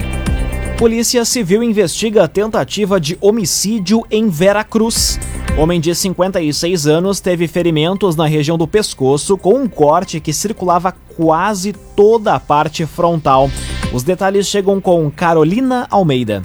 Polícia 0.78 1.24
Civil 1.24 1.64
investiga 1.64 2.26
a 2.26 2.28
tentativa 2.28 3.00
de 3.00 3.18
homicídio 3.22 4.04
em 4.12 4.28
Veracruz. 4.28 5.18
Homem 5.58 5.80
de 5.80 5.96
56 5.96 6.86
anos 6.86 7.22
teve 7.22 7.48
ferimentos 7.48 8.18
na 8.18 8.28
região 8.28 8.58
do 8.58 8.68
pescoço 8.68 9.38
com 9.38 9.54
um 9.54 9.70
corte 9.70 10.20
que 10.20 10.34
circulava 10.34 10.94
quase 11.16 11.72
toda 11.96 12.34
a 12.34 12.40
parte 12.40 12.86
frontal. 12.86 13.50
Os 13.94 14.04
detalhes 14.04 14.48
chegam 14.48 14.82
com 14.82 15.10
Carolina 15.10 15.88
Almeida. 15.90 16.44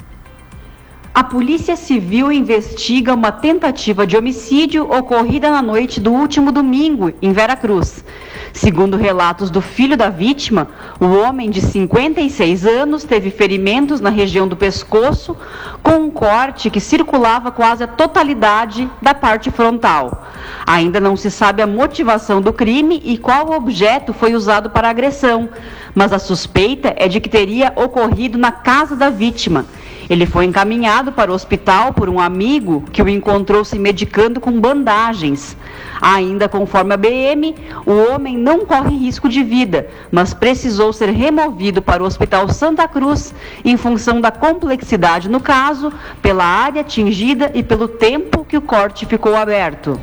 A 1.13 1.25
Polícia 1.25 1.75
Civil 1.75 2.31
investiga 2.31 3.13
uma 3.13 3.33
tentativa 3.33 4.07
de 4.07 4.15
homicídio 4.15 4.89
ocorrida 4.89 5.51
na 5.51 5.61
noite 5.61 5.99
do 5.99 6.09
último 6.09 6.53
domingo, 6.53 7.11
em 7.21 7.33
Veracruz. 7.33 8.01
Segundo 8.53 8.95
relatos 8.95 9.49
do 9.49 9.59
filho 9.59 9.97
da 9.97 10.09
vítima, 10.09 10.69
o 11.01 11.07
homem 11.07 11.49
de 11.49 11.59
56 11.59 12.65
anos 12.65 13.03
teve 13.03 13.29
ferimentos 13.29 13.99
na 13.99 14.09
região 14.09 14.47
do 14.47 14.55
pescoço, 14.55 15.35
com 15.83 15.95
um 15.95 16.09
corte 16.09 16.69
que 16.69 16.79
circulava 16.79 17.51
quase 17.51 17.83
a 17.83 17.87
totalidade 17.87 18.89
da 19.01 19.13
parte 19.13 19.51
frontal. 19.51 20.25
Ainda 20.65 21.01
não 21.01 21.17
se 21.17 21.29
sabe 21.29 21.61
a 21.61 21.67
motivação 21.67 22.41
do 22.41 22.53
crime 22.53 23.01
e 23.03 23.17
qual 23.17 23.51
objeto 23.51 24.13
foi 24.13 24.33
usado 24.33 24.69
para 24.69 24.87
a 24.87 24.91
agressão, 24.91 25.49
mas 25.93 26.13
a 26.13 26.19
suspeita 26.19 26.93
é 26.95 27.09
de 27.09 27.19
que 27.19 27.27
teria 27.27 27.73
ocorrido 27.75 28.37
na 28.37 28.53
casa 28.53 28.95
da 28.95 29.09
vítima 29.09 29.65
ele 30.11 30.25
foi 30.25 30.43
encaminhado 30.43 31.13
para 31.13 31.31
o 31.31 31.33
hospital 31.33 31.93
por 31.93 32.09
um 32.09 32.19
amigo 32.19 32.83
que 32.91 33.01
o 33.01 33.07
encontrou 33.07 33.63
se 33.63 33.79
medicando 33.79 34.41
com 34.41 34.59
bandagens. 34.59 35.55
Ainda 36.01 36.49
conforme 36.49 36.93
a 36.93 36.97
BM, 36.97 37.55
o 37.85 37.93
homem 38.11 38.37
não 38.37 38.65
corre 38.65 38.93
risco 38.97 39.29
de 39.29 39.41
vida, 39.41 39.87
mas 40.11 40.33
precisou 40.33 40.91
ser 40.91 41.11
removido 41.11 41.81
para 41.81 42.03
o 42.03 42.05
Hospital 42.05 42.49
Santa 42.49 42.85
Cruz 42.89 43.33
em 43.63 43.77
função 43.77 44.19
da 44.19 44.31
complexidade 44.31 45.29
no 45.29 45.39
caso, 45.39 45.93
pela 46.21 46.43
área 46.43 46.81
atingida 46.81 47.49
e 47.53 47.63
pelo 47.63 47.87
tempo 47.87 48.43
que 48.43 48.57
o 48.57 48.61
corte 48.61 49.05
ficou 49.05 49.33
aberto. 49.33 49.97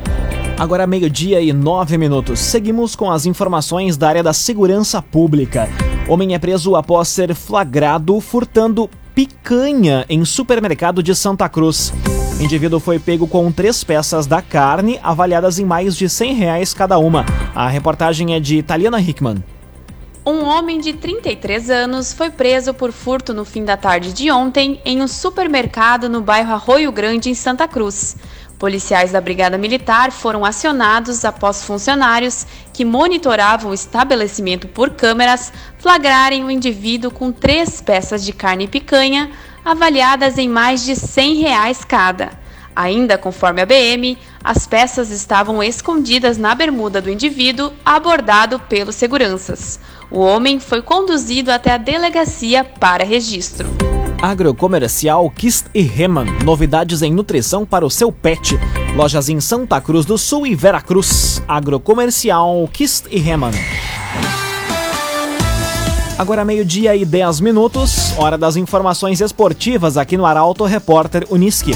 Agora 0.58 0.86
meio-dia 0.86 1.42
e 1.42 1.52
nove 1.52 1.98
minutos. 1.98 2.40
Seguimos 2.40 2.96
com 2.96 3.10
as 3.10 3.26
informações 3.26 3.98
da 3.98 4.08
área 4.08 4.22
da 4.22 4.32
segurança 4.32 5.02
pública. 5.02 5.68
Homem 6.08 6.34
é 6.34 6.38
preso 6.38 6.74
após 6.74 7.08
ser 7.08 7.34
flagrado 7.34 8.18
furtando 8.18 8.88
picanha 9.18 10.06
em 10.08 10.24
supermercado 10.24 11.02
de 11.02 11.12
Santa 11.12 11.48
Cruz. 11.48 11.92
O 12.38 12.42
indivíduo 12.44 12.78
foi 12.78 13.00
pego 13.00 13.26
com 13.26 13.50
três 13.50 13.82
peças 13.82 14.28
da 14.28 14.40
carne, 14.40 15.00
avaliadas 15.02 15.58
em 15.58 15.64
mais 15.64 15.96
de 15.96 16.08
100 16.08 16.34
reais 16.34 16.72
cada 16.72 16.96
uma. 16.98 17.26
A 17.52 17.66
reportagem 17.66 18.32
é 18.36 18.38
de 18.38 18.62
Taliana 18.62 19.00
Hickman. 19.00 19.42
Um 20.24 20.44
homem 20.44 20.78
de 20.78 20.92
33 20.92 21.68
anos 21.68 22.12
foi 22.12 22.30
preso 22.30 22.72
por 22.72 22.92
furto 22.92 23.34
no 23.34 23.44
fim 23.44 23.64
da 23.64 23.76
tarde 23.76 24.12
de 24.12 24.30
ontem 24.30 24.80
em 24.84 25.02
um 25.02 25.08
supermercado 25.08 26.08
no 26.08 26.20
bairro 26.20 26.52
Arroio 26.52 26.92
Grande, 26.92 27.28
em 27.28 27.34
Santa 27.34 27.66
Cruz. 27.66 28.16
Policiais 28.58 29.12
da 29.12 29.20
Brigada 29.20 29.56
Militar 29.56 30.10
foram 30.10 30.44
acionados 30.44 31.24
após 31.24 31.62
funcionários 31.62 32.44
que 32.72 32.84
monitoravam 32.84 33.70
o 33.70 33.74
estabelecimento 33.74 34.66
por 34.66 34.90
câmeras 34.90 35.52
flagrarem 35.78 36.44
o 36.44 36.50
indivíduo 36.50 37.10
com 37.10 37.30
três 37.30 37.80
peças 37.80 38.24
de 38.24 38.32
carne 38.32 38.66
picanha 38.66 39.30
avaliadas 39.64 40.38
em 40.38 40.48
mais 40.48 40.84
de 40.84 40.96
100 40.96 41.34
reais 41.36 41.84
cada. 41.84 42.32
Ainda 42.74 43.16
conforme 43.16 43.60
a 43.62 43.66
BM, 43.66 44.18
as 44.42 44.66
peças 44.66 45.10
estavam 45.10 45.62
escondidas 45.62 46.38
na 46.38 46.54
bermuda 46.54 47.00
do 47.00 47.10
indivíduo 47.10 47.72
abordado 47.84 48.58
pelos 48.60 48.96
seguranças. 48.96 49.78
O 50.10 50.20
homem 50.20 50.58
foi 50.58 50.82
conduzido 50.82 51.52
até 51.52 51.72
a 51.72 51.76
delegacia 51.76 52.64
para 52.64 53.04
registro. 53.04 53.97
Agrocomercial 54.20 55.30
Kist 55.30 55.66
e 55.72 55.80
Reman. 55.80 56.26
Novidades 56.44 57.02
em 57.02 57.12
nutrição 57.12 57.64
para 57.64 57.86
o 57.86 57.90
seu 57.90 58.10
pet. 58.10 58.58
Lojas 58.96 59.28
em 59.28 59.40
Santa 59.40 59.80
Cruz 59.80 60.04
do 60.04 60.18
Sul 60.18 60.44
e 60.44 60.56
Veracruz. 60.56 61.40
Agrocomercial 61.46 62.68
Kist 62.72 63.06
e 63.12 63.18
Reman. 63.20 63.52
Agora 66.18 66.44
meio-dia 66.44 66.96
e 66.96 67.04
10 67.04 67.38
minutos, 67.38 68.12
hora 68.18 68.36
das 68.36 68.56
informações 68.56 69.20
esportivas 69.20 69.96
aqui 69.96 70.16
no 70.16 70.26
Arauto 70.26 70.64
Repórter 70.64 71.24
Uniski. 71.30 71.70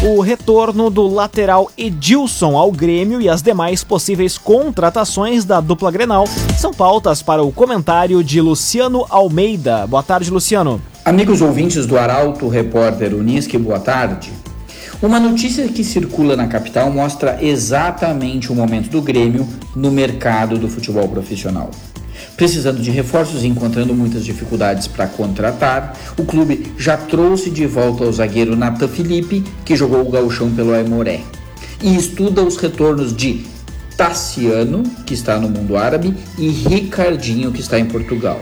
O 0.00 0.20
retorno 0.20 0.90
do 0.90 1.08
lateral 1.08 1.72
Edilson 1.76 2.56
ao 2.56 2.70
Grêmio 2.70 3.20
e 3.20 3.28
as 3.28 3.42
demais 3.42 3.82
possíveis 3.82 4.38
contratações 4.38 5.44
da 5.44 5.60
dupla 5.60 5.90
Grenal 5.90 6.24
são 6.56 6.72
pautas 6.72 7.20
para 7.20 7.42
o 7.42 7.50
comentário 7.50 8.22
de 8.22 8.40
Luciano 8.40 9.04
Almeida. 9.10 9.88
Boa 9.88 10.02
tarde, 10.04 10.30
Luciano. 10.30 10.80
Amigos 11.04 11.42
ouvintes 11.42 11.84
do 11.84 11.98
Arauto 11.98 12.46
Repórter 12.46 13.12
Unisque, 13.12 13.58
boa 13.58 13.80
tarde. 13.80 14.30
Uma 15.02 15.18
notícia 15.18 15.66
que 15.66 15.82
circula 15.82 16.36
na 16.36 16.46
capital 16.46 16.92
mostra 16.92 17.36
exatamente 17.42 18.52
o 18.52 18.54
momento 18.54 18.90
do 18.90 19.02
Grêmio 19.02 19.48
no 19.74 19.90
mercado 19.90 20.58
do 20.58 20.68
futebol 20.68 21.08
profissional. 21.08 21.72
Precisando 22.38 22.80
de 22.80 22.92
reforços 22.92 23.42
e 23.42 23.48
encontrando 23.48 23.92
muitas 23.92 24.24
dificuldades 24.24 24.86
para 24.86 25.08
contratar, 25.08 25.98
o 26.16 26.24
clube 26.24 26.72
já 26.78 26.96
trouxe 26.96 27.50
de 27.50 27.66
volta 27.66 28.04
o 28.04 28.12
zagueiro 28.12 28.54
Nathan 28.54 28.86
Felipe, 28.86 29.42
que 29.64 29.74
jogou 29.74 30.06
o 30.06 30.08
gauchão 30.08 30.48
pelo 30.54 30.72
Aimoré, 30.72 31.22
e 31.82 31.96
estuda 31.96 32.40
os 32.44 32.56
retornos 32.56 33.12
de 33.12 33.44
Tassiano, 33.96 34.84
que 35.04 35.14
está 35.14 35.36
no 35.36 35.48
mundo 35.48 35.76
árabe, 35.76 36.14
e 36.38 36.48
Ricardinho, 36.48 37.50
que 37.50 37.60
está 37.60 37.76
em 37.76 37.86
Portugal. 37.86 38.40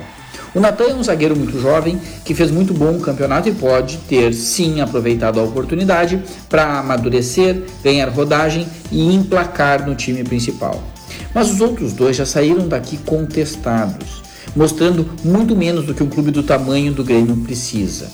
O 0.55 0.61
Natan 0.61 0.85
é 0.85 0.95
um 0.95 1.03
zagueiro 1.03 1.35
muito 1.35 1.59
jovem 1.59 1.99
que 2.23 2.35
fez 2.35 2.51
muito 2.51 2.75
bom 2.75 3.01
campeonato 3.01 3.49
e 3.49 3.53
pode 3.53 3.97
ter 4.09 4.35
sim 4.35 4.83
aproveitado 4.83 5.41
a 5.41 5.43
oportunidade 5.43 6.23
para 6.51 6.81
amadurecer, 6.81 7.63
ganhar 7.83 8.11
rodagem 8.11 8.67
e 8.93 9.15
emplacar 9.15 9.89
no 9.89 9.95
time 9.95 10.23
principal. 10.23 10.96
Mas 11.37 11.51
os 11.51 11.61
outros 11.61 11.93
dois 11.93 12.17
já 12.17 12.25
saíram 12.25 12.67
daqui 12.67 12.97
contestados, 12.97 14.23
mostrando 14.57 15.07
muito 15.23 15.55
menos 15.55 15.85
do 15.85 15.93
que 15.93 16.03
um 16.03 16.09
clube 16.09 16.31
do 16.31 16.43
tamanho 16.43 16.95
do 16.95 17.05
Grêmio 17.05 17.37
precisa. 17.37 18.11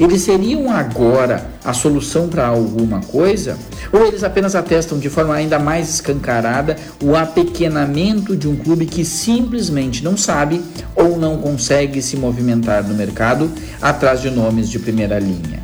Eles 0.00 0.22
seriam 0.22 0.72
agora 0.72 1.46
a 1.62 1.74
solução 1.74 2.26
para 2.26 2.46
alguma 2.46 3.00
coisa? 3.00 3.58
Ou 3.92 4.06
eles 4.06 4.24
apenas 4.24 4.54
atestam 4.54 4.98
de 4.98 5.10
forma 5.10 5.34
ainda 5.34 5.58
mais 5.58 5.90
escancarada 5.90 6.78
o 7.02 7.14
apequenamento 7.14 8.34
de 8.34 8.48
um 8.48 8.56
clube 8.56 8.86
que 8.86 9.04
simplesmente 9.04 10.02
não 10.02 10.16
sabe 10.16 10.62
ou 10.96 11.18
não 11.18 11.36
consegue 11.36 12.00
se 12.00 12.16
movimentar 12.16 12.82
no 12.82 12.94
mercado 12.94 13.52
atrás 13.82 14.22
de 14.22 14.30
nomes 14.30 14.70
de 14.70 14.78
primeira 14.78 15.18
linha? 15.18 15.62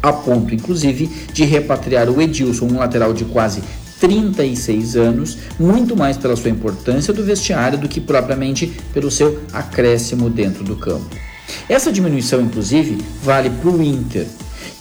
A 0.00 0.12
ponto, 0.12 0.54
inclusive, 0.54 1.10
de 1.32 1.44
repatriar 1.44 2.08
o 2.08 2.22
Edilson, 2.22 2.66
um 2.66 2.78
lateral 2.78 3.12
de 3.12 3.24
quase 3.24 3.62
36 4.00 4.96
anos, 4.96 5.38
muito 5.58 5.96
mais 5.96 6.16
pela 6.16 6.36
sua 6.36 6.50
importância 6.50 7.12
do 7.12 7.24
vestiário 7.24 7.78
do 7.78 7.88
que 7.88 8.00
propriamente 8.00 8.72
pelo 8.92 9.10
seu 9.10 9.40
acréscimo 9.52 10.28
dentro 10.28 10.64
do 10.64 10.76
campo. 10.76 11.14
Essa 11.68 11.92
diminuição, 11.92 12.40
inclusive, 12.40 12.98
vale 13.22 13.50
para 13.50 13.70
o 13.70 13.82
Inter, 13.82 14.26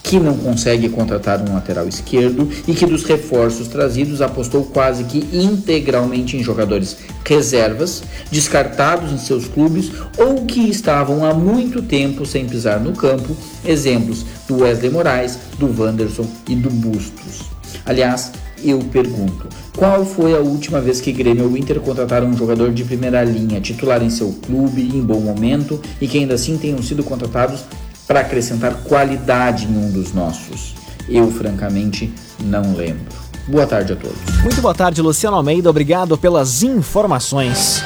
que 0.01 0.19
não 0.19 0.37
consegue 0.37 0.89
contratar 0.89 1.41
um 1.41 1.53
lateral 1.53 1.87
esquerdo 1.87 2.49
e 2.67 2.73
que 2.73 2.85
dos 2.85 3.03
reforços 3.03 3.67
trazidos 3.69 4.21
apostou 4.21 4.65
quase 4.65 5.05
que 5.05 5.25
integralmente 5.31 6.35
em 6.35 6.43
jogadores 6.43 6.97
reservas, 7.25 8.03
descartados 8.29 9.11
em 9.11 9.17
seus 9.17 9.47
clubes 9.47 9.91
ou 10.17 10.45
que 10.45 10.69
estavam 10.69 11.25
há 11.25 11.33
muito 11.33 11.81
tempo 11.81 12.25
sem 12.25 12.45
pisar 12.45 12.79
no 12.81 12.91
campo, 12.93 13.35
exemplos 13.65 14.25
do 14.47 14.59
Wesley 14.59 14.91
Moraes, 14.91 15.39
do 15.57 15.67
Wanderson 15.81 16.27
e 16.49 16.55
do 16.55 16.69
Bustos. 16.69 17.43
Aliás, 17.85 18.31
eu 18.63 18.79
pergunto, 18.79 19.47
qual 19.75 20.05
foi 20.05 20.35
a 20.35 20.39
última 20.39 20.79
vez 20.79 21.01
que 21.01 21.11
Grêmio 21.11 21.45
ou 21.45 21.57
Inter 21.57 21.79
contrataram 21.79 22.27
um 22.27 22.37
jogador 22.37 22.71
de 22.71 22.83
primeira 22.83 23.23
linha, 23.23 23.59
titular 23.59 24.01
em 24.03 24.09
seu 24.09 24.33
clube, 24.45 24.81
em 24.81 25.01
bom 25.01 25.19
momento 25.19 25.79
e 25.99 26.07
que 26.07 26.17
ainda 26.17 26.35
assim 26.35 26.57
tenham 26.57 26.81
sido 26.81 27.03
contratados 27.03 27.61
para 28.07 28.21
acrescentar 28.21 28.73
qualidade 28.83 29.65
em 29.65 29.77
um 29.77 29.91
dos 29.91 30.13
nossos? 30.13 30.75
Eu, 31.07 31.29
francamente, 31.31 32.13
não 32.39 32.75
lembro. 32.75 33.23
Boa 33.47 33.67
tarde 33.67 33.93
a 33.93 33.95
todos. 33.95 34.17
Muito 34.41 34.61
boa 34.61 34.73
tarde, 34.73 35.01
Luciano 35.01 35.35
Almeida. 35.35 35.69
Obrigado 35.69 36.17
pelas 36.17 36.63
informações. 36.63 37.83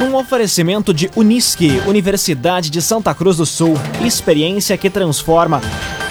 Um 0.00 0.16
oferecimento 0.16 0.92
de 0.92 1.08
Unisque, 1.14 1.80
Universidade 1.86 2.68
de 2.68 2.82
Santa 2.82 3.14
Cruz 3.14 3.36
do 3.36 3.46
Sul, 3.46 3.74
experiência 4.04 4.76
que 4.76 4.90
transforma. 4.90 5.60